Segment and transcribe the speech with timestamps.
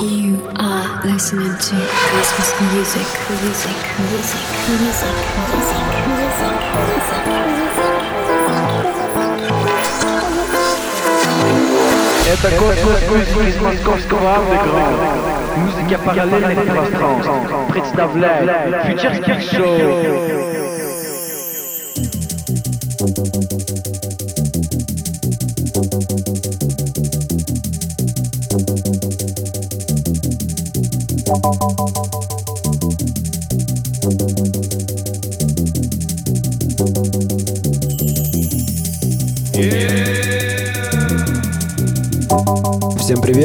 [0.00, 1.76] You are listening to
[2.08, 3.76] Christmas music, music,
[4.08, 5.16] music, music,
[5.52, 5.84] music,
[6.16, 6.56] music,
[12.26, 13.02] Это космос
[13.48, 15.08] из московского андеграунда.
[15.56, 17.30] Музыка параллельных пространств.
[17.68, 20.56] Представляет Фьючерский шоу.
[20.76, 20.89] Всем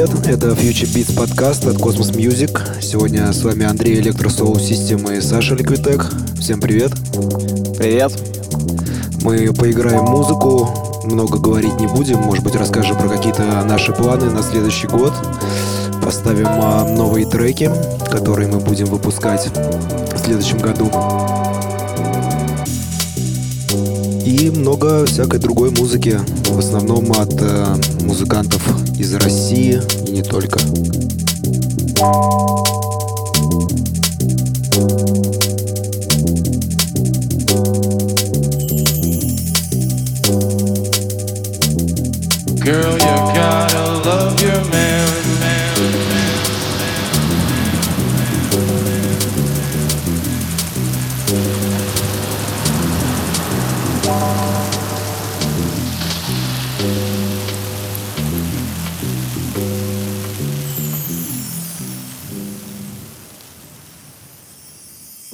[0.07, 2.81] Привет, это Future Beats подкаст от Cosmos Music.
[2.81, 6.39] Сегодня с вами Андрей Электро Soul System и Саша Liquitech.
[6.39, 6.91] Всем привет.
[7.77, 8.13] Привет.
[9.23, 14.43] Мы поиграем музыку, много говорить не будем, может быть расскажем про какие-то наши планы на
[14.43, 15.13] следующий год.
[16.01, 17.69] Поставим а, новые треки,
[18.09, 20.89] которые мы будем выпускать в следующем году.
[24.25, 28.61] И много всякой другой музыки, в основном от э, музыкантов
[28.99, 29.81] из России
[30.17, 30.59] не только.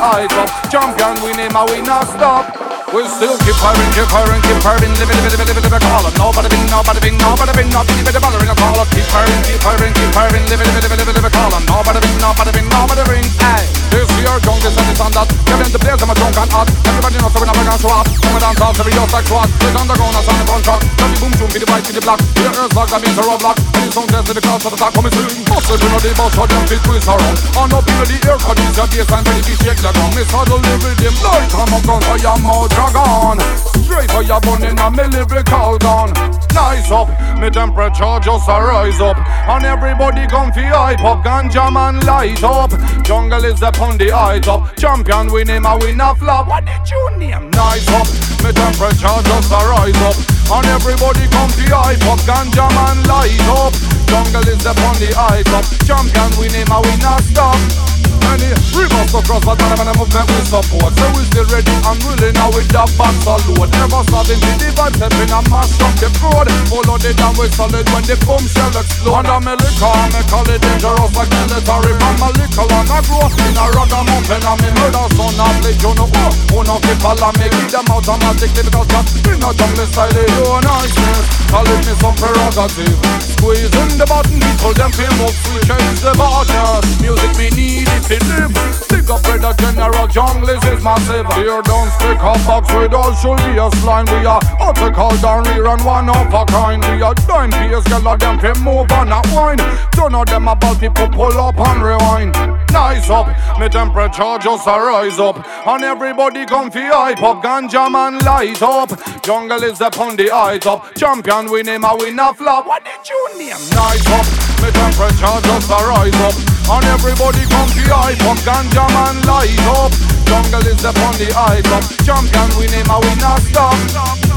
[0.00, 4.10] The the height Champion win him a win a stop we still keep firing, keep
[4.10, 6.14] firing, keep firing, live it, live it, live it, live it, call it.
[6.18, 8.90] Nobody been, nobody been, nobody been, nobody been, bothering a call it.
[8.90, 11.28] Keep firing, keep firing, keep firing, live it, live it, live it, live it, live
[11.30, 11.54] it, call.
[11.70, 13.62] Nobody been, nobody been, nobody been, hey.
[13.94, 15.30] This year, young, this and this and that.
[15.46, 16.66] Kevin the players, I'm a drunk and hot.
[16.82, 18.06] Everybody knows so we never gonna show up.
[18.10, 19.46] Come and dance all, every yours like SWAT.
[19.46, 20.74] It's underground, that's on the.
[20.98, 22.18] Tell the boom, boom, be the white, be the black.
[22.42, 23.54] Your ears locked, that means a roadblock.
[23.54, 25.30] And you sound test to the crowd, so the top coming soon.
[25.46, 27.38] Hustle, you know the boss, so them fit twist around.
[27.54, 30.82] On up in the air, cause these are days and ready to shake the live
[30.82, 31.14] with them.
[31.22, 33.38] Lord, come up, gun, for your mouth, dragon.
[33.84, 36.12] Straight for your burning and me lyrical gun
[36.54, 39.18] Nice up, me temperature just a rise up.
[39.48, 42.70] And everybody come fi hype up Ganja man light up.
[43.02, 44.76] Jungle is up on the height up.
[44.76, 46.46] Champion win him a win a flop.
[46.48, 47.50] What did you name?
[47.50, 48.06] Nice up,
[48.42, 50.16] me temperature just a rise up.
[50.50, 53.74] And everybody come fi hype up Ganja man light up.
[54.06, 55.66] Jungle is up on the height up.
[55.86, 60.26] Champion win him a win a stop Many rivers across but none of them movement
[60.30, 60.92] we support.
[60.96, 64.52] So we still ready and willing now with the box a load Never starting to
[64.60, 68.16] the vibe stepping and mash up the road Follow the down with solid when the
[68.24, 69.16] boom shell explode.
[69.20, 73.26] Under me liquor, me call it dangerous like military From my liquor and I grow
[73.28, 76.76] in a ragga mountain And me murder son of play you know oh Who no
[76.84, 81.66] fit follow me, keep them automatically Because just bring a jungle style, you niceness Call
[81.66, 82.98] it me some prerogative.
[83.34, 87.88] Squeezing the button, we people them feel more free Change the borders, music me need
[87.88, 91.26] it live Big up brother general, junglist is massive.
[91.34, 95.44] Here don't stick up box with us, should be a slime We are article down
[95.46, 96.82] here and one of a kind.
[96.82, 99.58] We are dime peers, girl of them fi move on that wine
[99.92, 102.34] Don't know them about people pull up and rewind.
[102.72, 103.26] Nice up,
[103.58, 105.44] me temperature just a rise up.
[105.66, 108.90] And everybody come fi hype up, ganja man light up.
[109.22, 110.94] Jungle is up on the height up.
[110.96, 112.66] Champion win him a win a flop.
[112.66, 113.58] What did you name?
[113.70, 116.36] Nice up, me temperature just a rise up.
[116.70, 119.92] And everybody come fi hype up, ganja man light up.
[120.28, 121.84] Jungle is up on the height up.
[122.04, 124.29] Champion win him a win a stop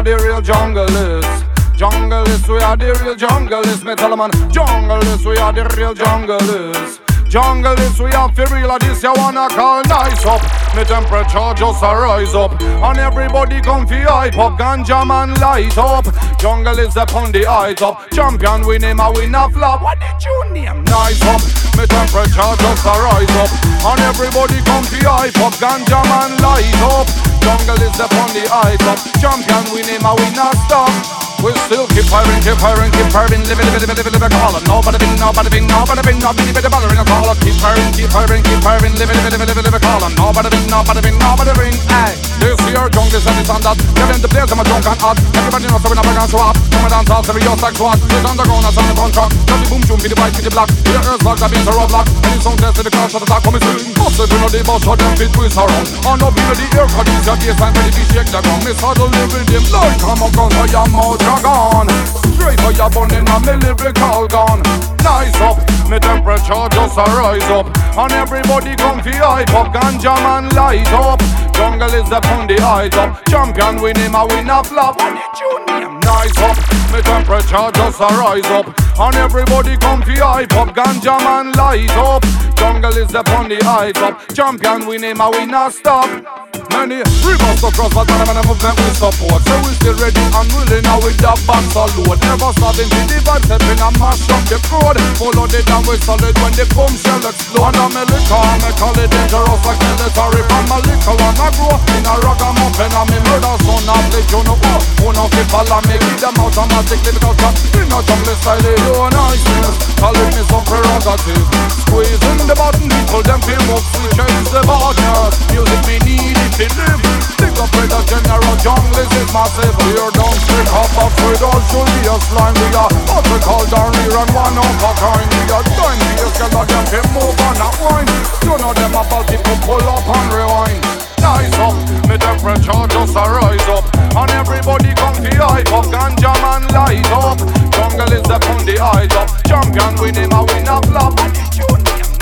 [0.00, 1.44] are the real junglist.
[1.76, 3.84] Junglist, we are the real junglist.
[3.84, 7.00] Me tell man, junglist, we are the real junglist.
[7.28, 8.78] Junglist, we are for real.
[8.78, 10.40] This you wanna call nice up.
[10.74, 14.58] Me temperature just a rise up, and everybody come fi hype up.
[14.58, 16.06] Ganja man light up.
[16.38, 18.10] Jungle is up on the height up.
[18.10, 19.82] Champion win him a win flop.
[19.82, 20.82] What did you name?
[20.84, 21.42] Nice up.
[21.76, 23.50] Me temperature just a rise up,
[23.84, 25.52] and everybody come fi hype up.
[25.60, 27.29] Ganja man light up.
[27.40, 28.98] Jungle is up on the up.
[29.20, 31.29] Champion we him a win a stop.
[31.40, 34.24] We still keep firing, keep firing, keep firing, live it, live it, live it, live
[34.28, 34.62] it, call it.
[34.68, 37.32] Nobody been, nobody been, nobody been, nobody been bothering a call.
[37.40, 40.04] Keep firing, keep firing, keep firing, live it, live it, live it, live it, call
[40.04, 40.12] it.
[40.20, 42.12] Nobody been, nobody been, nobody been, hey.
[42.40, 43.76] This year, jungle and this and that.
[43.96, 45.16] Telling the players I'm a drunk and hot.
[45.36, 46.56] Everybody knows so we never gonna show up.
[46.72, 47.96] Come and dance all, every yours like SWAT.
[48.00, 49.30] It's underground, that's on the truck.
[49.48, 50.68] Tell the boom, boom, be the white, be the black.
[50.88, 52.08] Your ears locked, that means a roadblock.
[52.08, 53.80] And you sound test to the crowd, so the top coming soon.
[53.96, 55.88] Hustle, you know the boss, so them fit twist around.
[56.04, 58.60] On up in the air, these are days and ready to shake the ground.
[58.64, 59.64] Miss to live with them.
[59.68, 61.88] Lord, come on, gun, for your mouth, gone.
[62.34, 64.62] Straight for your bun in a me lyrical gun.
[65.02, 67.66] Nice up, me temperature just a rise up.
[67.96, 71.20] And everybody come fi hype up, ganja man light up.
[71.54, 73.24] Jungle is the on the height up.
[73.26, 75.00] Champion win him a win a flop.
[75.00, 76.56] And the tune name nice up.
[76.92, 78.66] Me temperature just a rise up.
[78.98, 82.24] And everybody come fi hype up, ganja man light up.
[82.56, 84.20] Jungle is the on the height up.
[84.34, 86.49] Champion win him a win a stop.
[86.70, 87.02] Many.
[87.26, 89.42] Rivers across but none of them movement we support.
[89.42, 93.18] So we still ready and willing now with the of load Never stopping to the
[93.26, 94.98] vibe stepping and mash up the crowd.
[95.18, 97.74] Follow the down we solid when the boom shell explode.
[97.74, 101.74] And me liquor, me call it dangerous like military From my liquor and I grow
[101.96, 105.46] in a ragamuffin And me murder son of the you know oh, Who no fit
[105.50, 110.30] follow me, give them automatically Because I'm in a jungle style, you niceness Call it
[110.34, 111.46] me some prerogative
[111.82, 116.59] Squeezing the button, people them feel move, we change the partners Music me need it
[116.60, 117.00] to live
[117.40, 121.40] Big up with the general jungle is massive We are down straight up up with
[121.40, 125.28] all Julius line We are what we call down here and one of a kind.
[125.40, 128.08] We are done here, girl, I them can move on that wine
[128.44, 130.84] You know them about people pull up and rewind.
[131.20, 131.76] Nice up,
[132.08, 133.84] me temperature just a rise up.
[134.16, 137.36] And everybody come fi hype up Ganja man light up.
[137.76, 139.28] Jungle is the on the eyes up.
[139.44, 141.12] Champion win him a win a flop.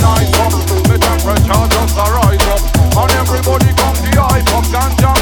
[0.03, 0.53] Nice up
[0.91, 2.63] Me temperature just a rise up.
[2.99, 3.88] And everybody come
[4.23, 5.18] hype up Ganja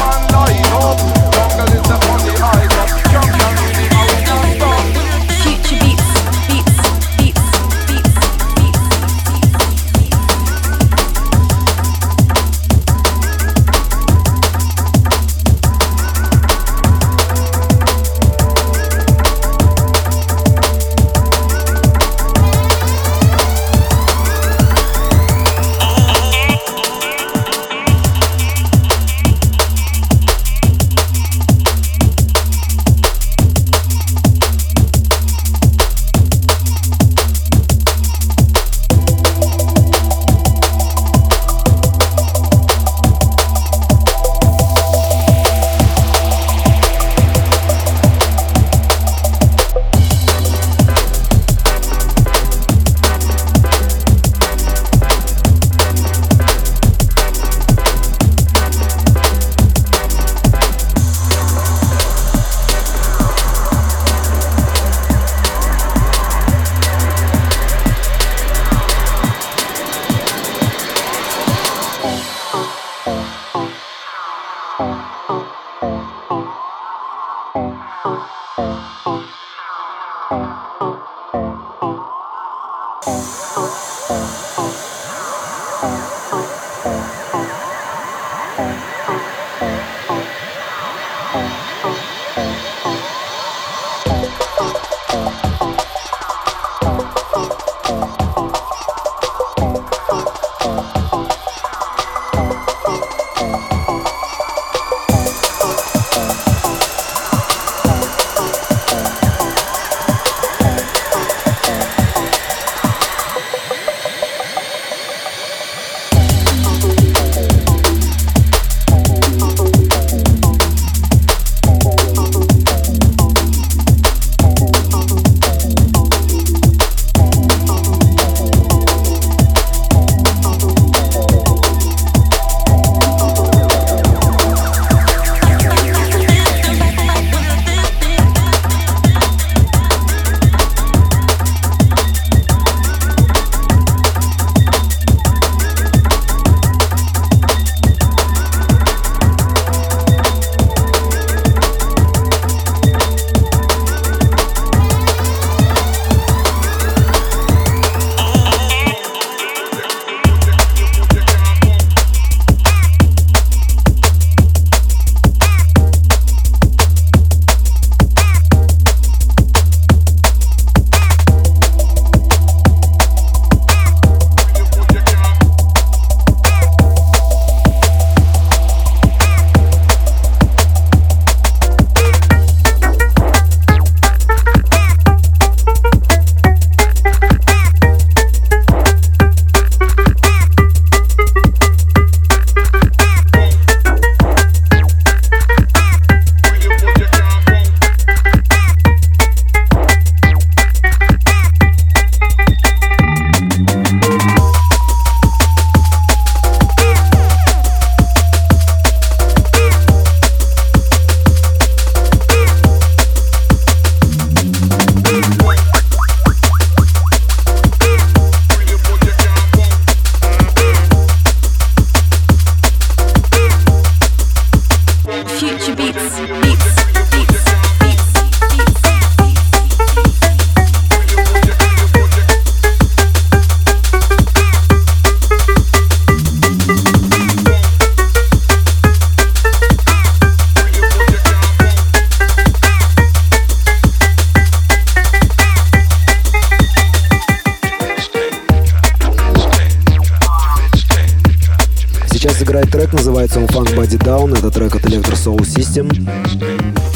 [253.17, 254.37] называется он Funk Body Down.
[254.37, 255.89] Это трек от Electro Soul System.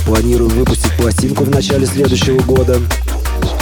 [0.06, 2.80] Планирую выпустить пластинку в начале следующего года.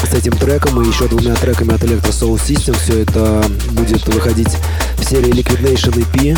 [0.03, 2.77] С этим треком и еще двумя треками от Electro Soul System.
[2.77, 4.49] Все это будет выходить
[4.97, 6.37] в серии Liquid Nation EP.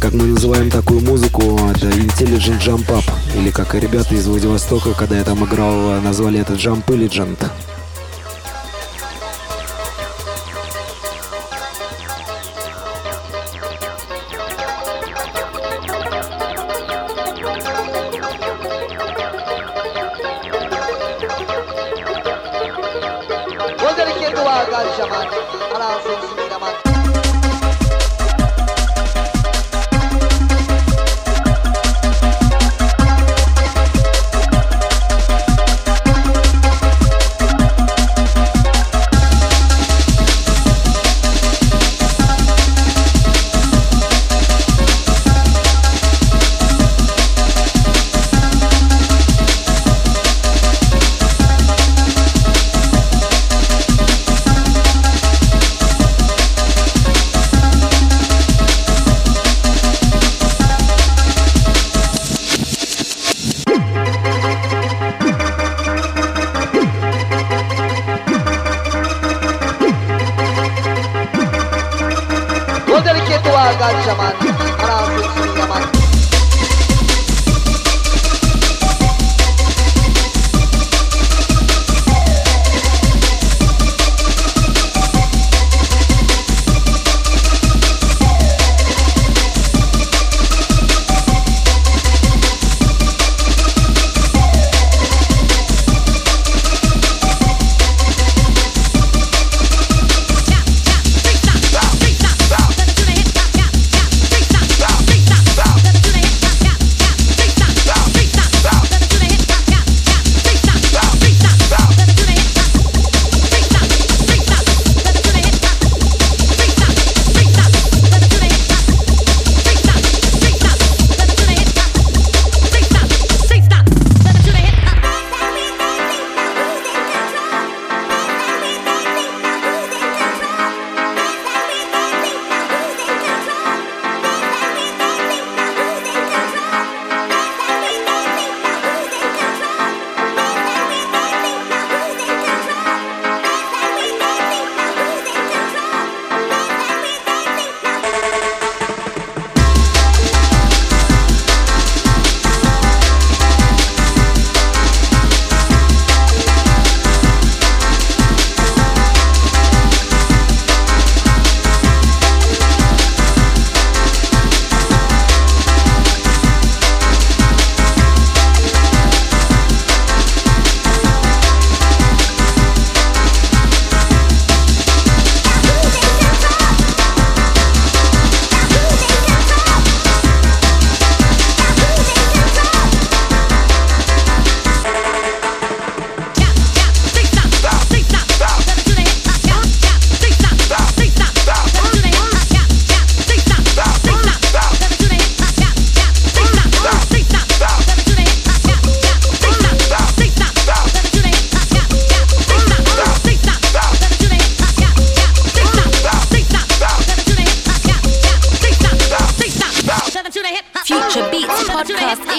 [0.00, 3.04] Как мы называем такую музыку, это Intelligent Jump Up.
[3.36, 7.36] Или как и ребята из Владивостока, когда я там играл, назвали это Jump Intelligent.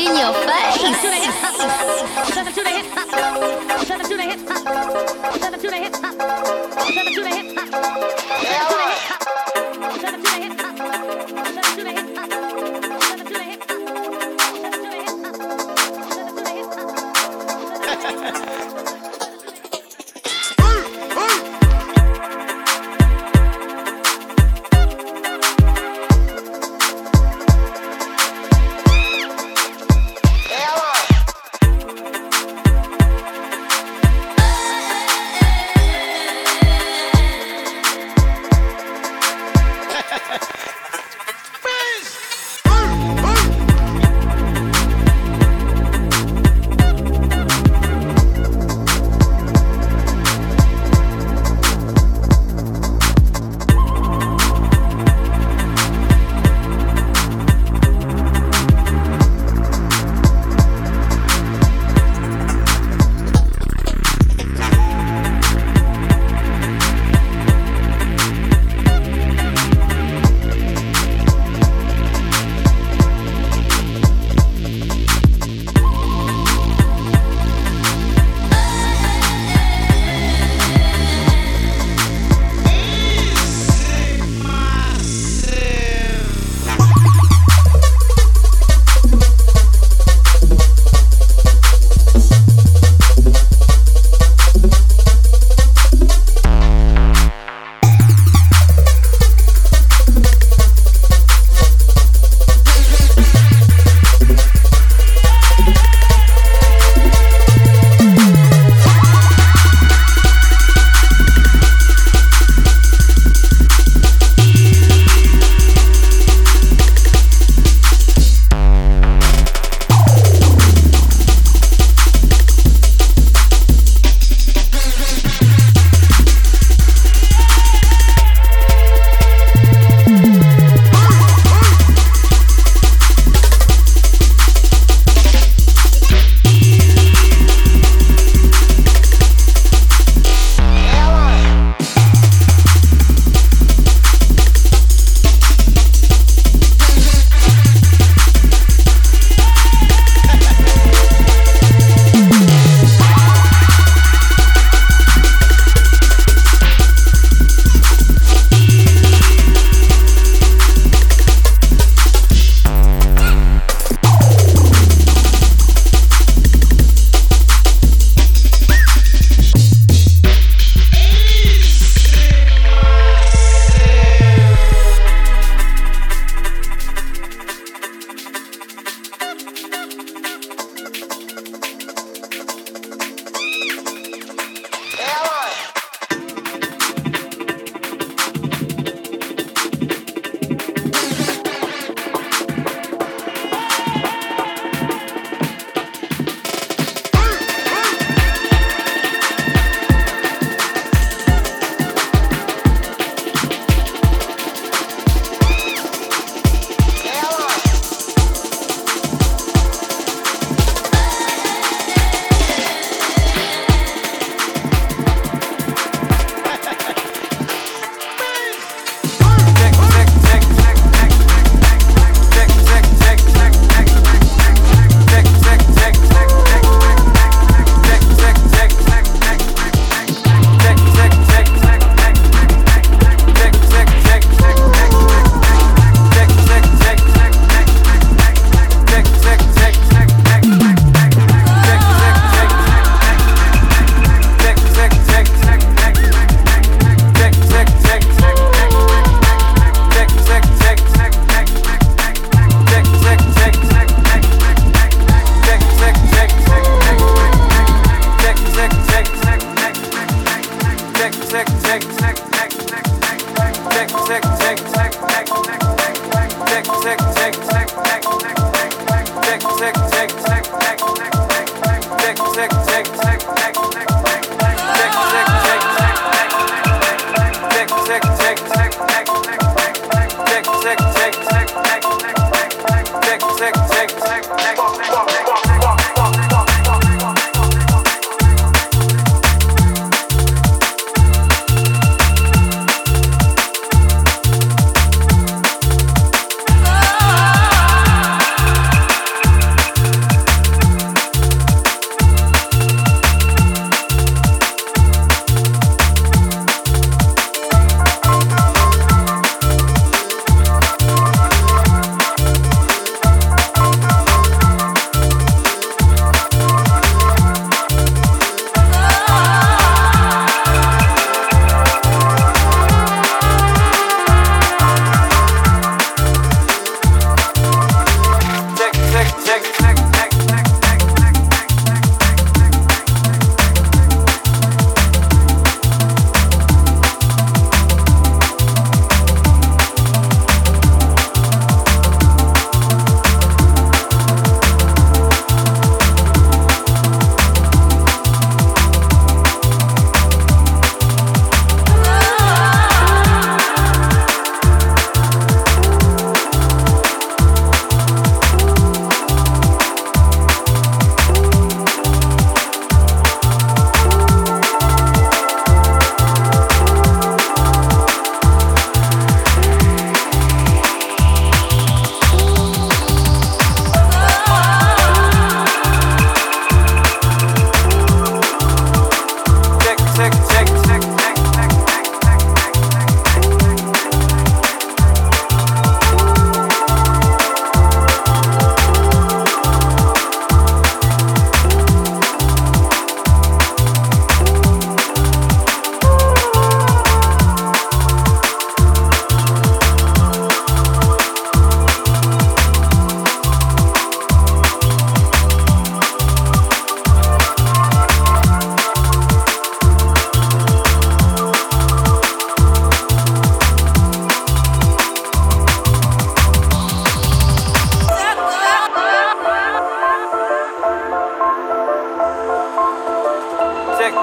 [0.10, 0.49] Podcast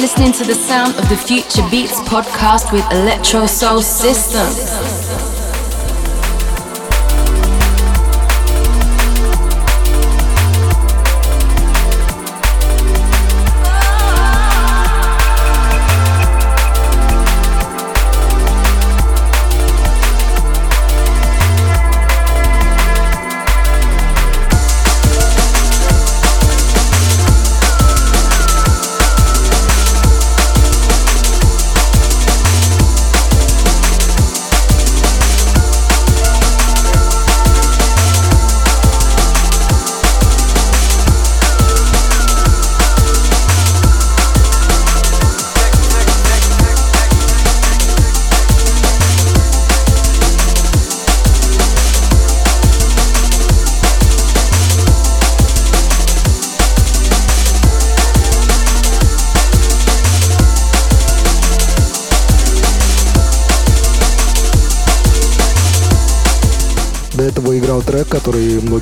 [0.00, 4.97] listening to the sound of the Phuture Beats podcast with Electrosoul System.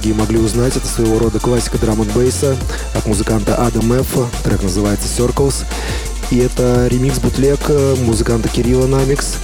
[0.07, 0.77] Многие могли узнать.
[0.77, 2.57] Это своего рода классика драм н бейса
[2.95, 4.17] от музыканта Адам Ф.
[4.45, 5.65] Трек называется Circles.
[6.31, 7.59] И это ремикс-бутлег
[8.03, 9.35] музыканта Кирилла Намикс.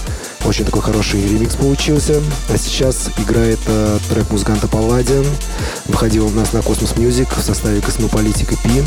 [0.44, 2.20] Очень такой хороший ремикс получился.
[2.48, 5.24] А сейчас играет э, трек музыканта Палладиан.
[5.86, 8.82] Выходил у нас на Cosmos Music в составе Космополитика Пи.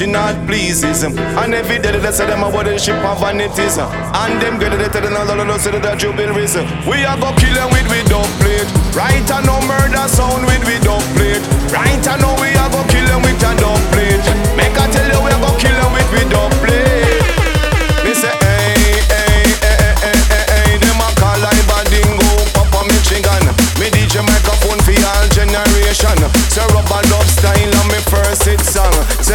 [0.00, 1.02] Mitch not pleases.
[1.02, 1.18] him.
[1.18, 3.76] And every day they say them about the ship of vanities.
[3.78, 6.64] And them get it to the other no say that reason.
[6.88, 8.68] We are go kill them with we don't plate.
[8.96, 11.44] Right and no murder sound with we don't plate.
[11.72, 13.79] Right and no we are go kill them with a don't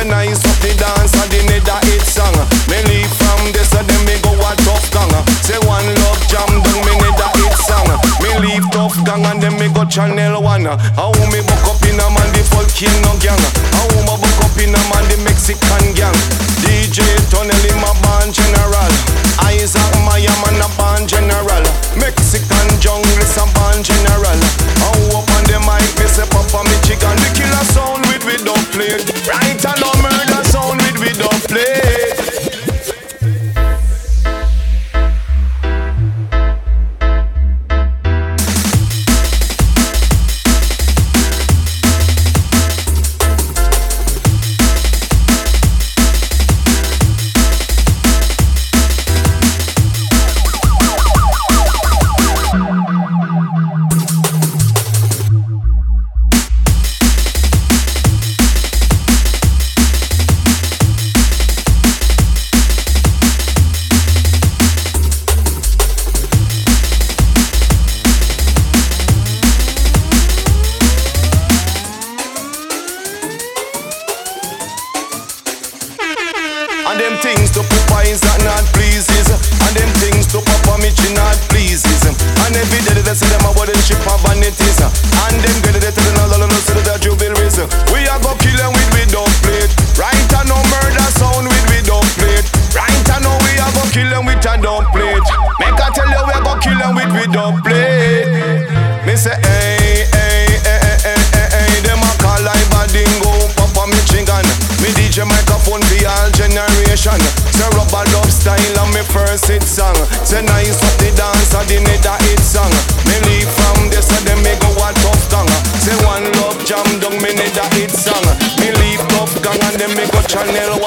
[0.08, 2.36] nice up the dance and the nether hit song.
[2.70, 5.12] Me leave from this and then me go a tough gang.
[5.42, 7.90] Say one love jam down me nether hit song.
[8.22, 10.66] Me leave tough gang and then me go channel one.
[10.98, 13.46] How me book up in a man the volcano gang.
[13.74, 16.18] How me book up in a man the Mexican gang.
[16.62, 17.95] DJ Tunnel in my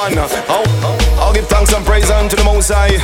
[0.09, 0.65] channel one
[1.19, 2.97] I'll, give thanks and praise unto the most high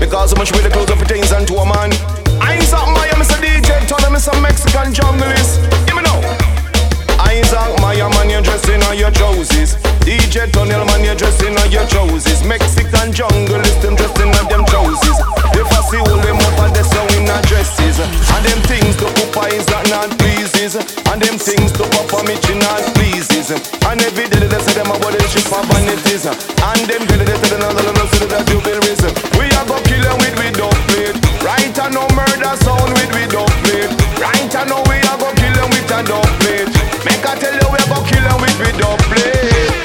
[0.00, 1.92] Because so much really close up things unto a man
[2.40, 3.38] I ain't something I Mr.
[3.38, 6.18] DJ Tell them a Mexican junglist Give me now
[7.20, 9.87] Isaac Maya man, you're dressing on your trousers.
[10.08, 12.40] DJ Tunnel man, you're dressing on your trousers.
[12.40, 15.20] Mexican jungle is them dressing on them trousers.
[15.52, 18.00] If I see all them up and they so in dresses.
[18.00, 20.80] And them things to Papa is that not pleases.
[20.80, 23.52] And them things to Papa Michi not pleases.
[23.52, 26.24] And every day they say them about the ship of vanities.
[26.24, 29.12] And them day they say another little city that you will reason.
[29.36, 31.12] We are go kill them with we don't play.
[31.44, 33.84] Right and no murder sound with we don't play.
[34.16, 36.64] Right and no we are go kill them with a don't play.
[37.04, 39.77] Make I tell you we go kill them with we don't play.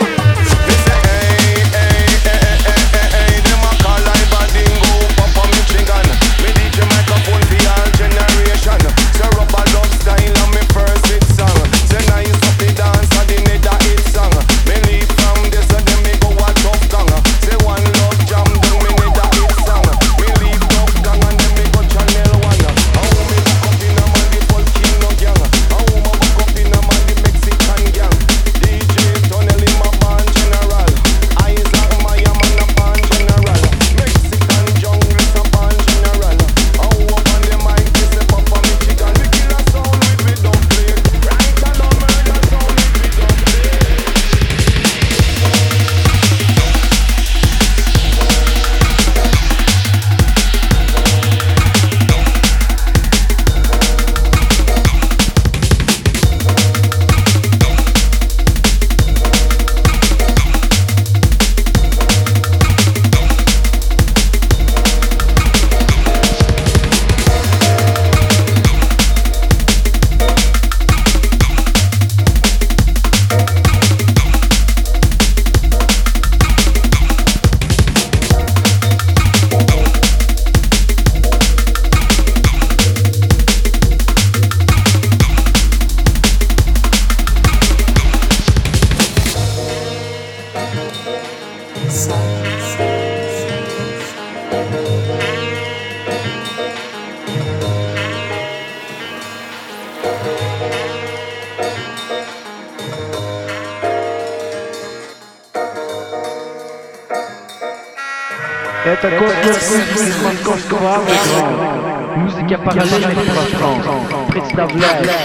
[114.73, 115.22] black.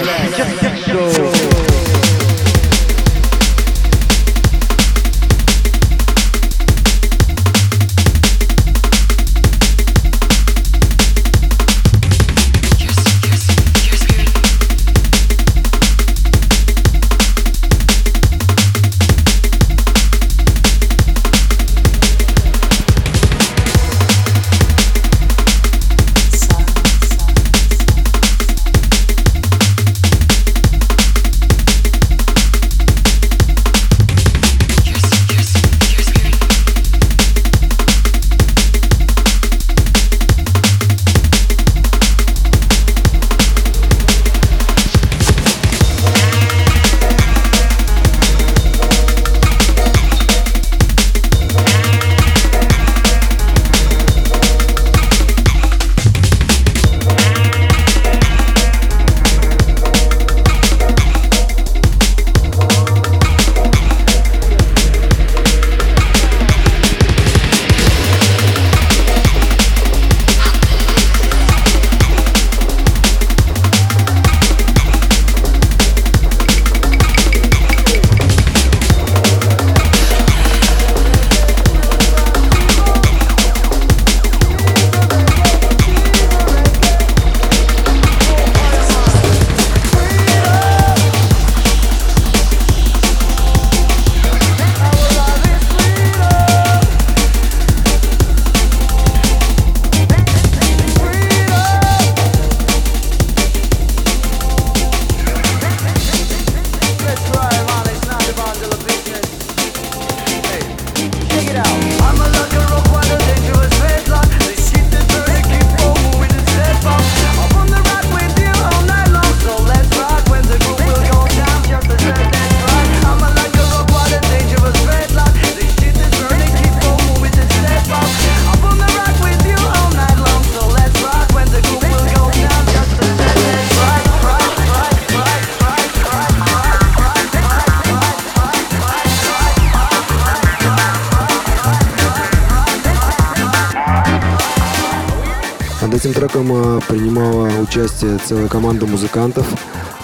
[147.61, 149.45] Участие целая команда музыкантов.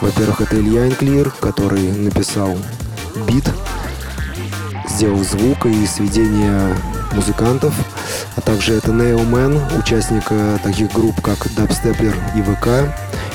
[0.01, 2.59] Во-первых, это Илья Инклир, который написал
[3.29, 3.45] бит,
[4.89, 6.77] сделал звук и сведения
[7.13, 7.73] музыкантов,
[8.35, 12.93] а также это Man, участник э, таких групп, как Dubstepler и ВК,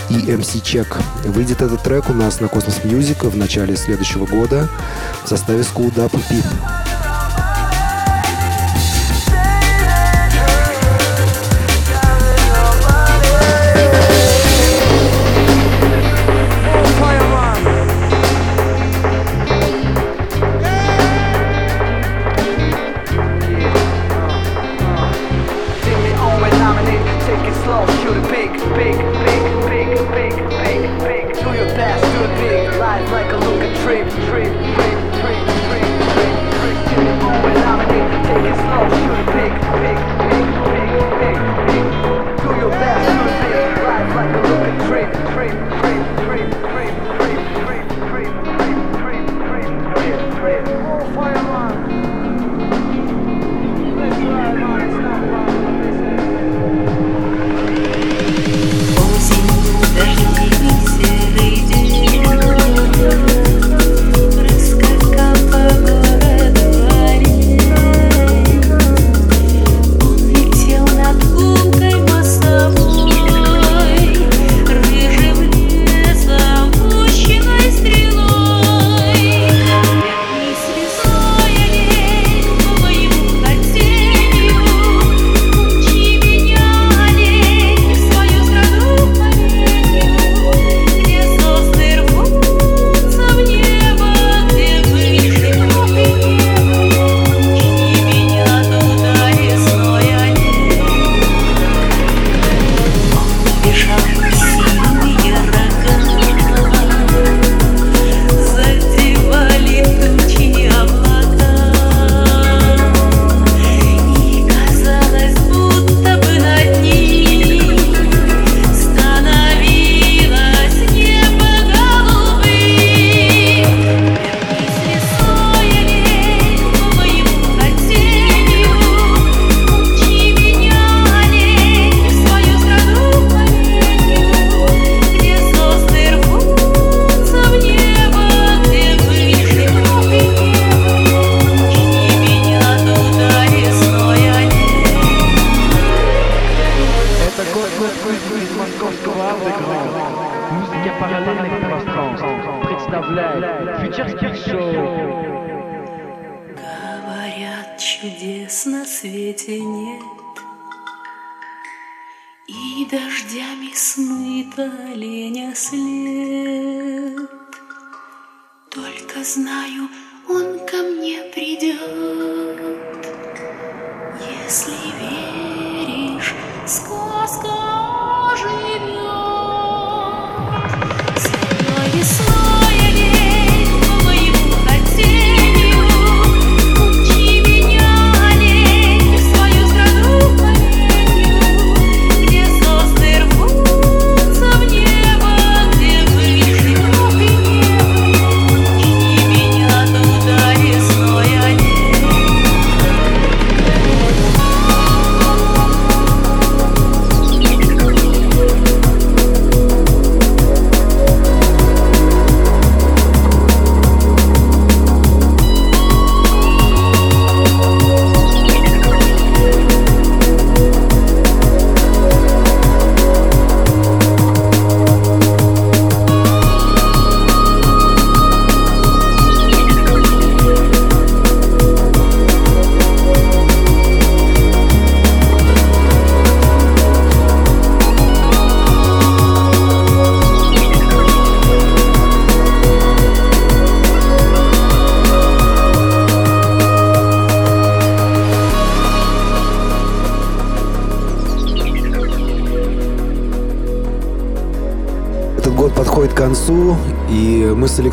[0.10, 1.01] и MC Check.
[1.30, 4.68] Выйдет этот трек у нас на Cosmos Music в начале следующего года
[5.24, 6.78] в составе School Dub P.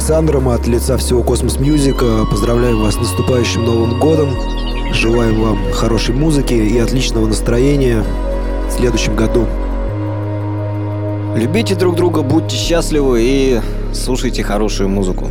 [0.06, 1.96] Александром от лица всего Космос Мьюзик
[2.30, 4.28] поздравляем вас с наступающим Новым Годом.
[4.92, 8.04] Желаем вам хорошей музыки и отличного настроения
[8.68, 9.48] в следующем году.
[11.34, 13.60] Любите друг друга, будьте счастливы и
[13.92, 15.26] слушайте хорошую музыку.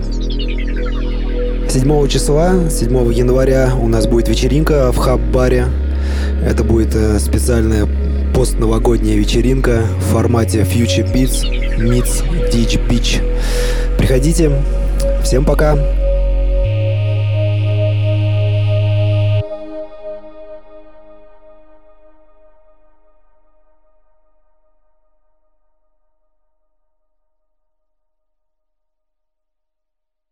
[1.69, 5.67] 7 числа, 7 января у нас будет вечеринка в Хаб-баре.
[6.45, 7.87] Это будет э, специальная
[8.35, 11.43] постновогодняя вечеринка в формате Future Beats
[11.79, 13.21] meets Ditch Beach.
[14.05, 14.51] Приходите.
[15.23, 15.94] Всем пока.